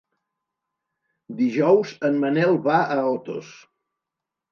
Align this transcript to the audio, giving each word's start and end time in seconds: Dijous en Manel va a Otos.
Dijous 1.41 1.91
en 2.09 2.17
Manel 2.23 2.57
va 2.69 2.79
a 2.95 2.97
Otos. 3.11 3.53